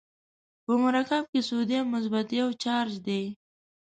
[0.63, 3.23] په مرکب کې سودیم مثبت یو چارج دی.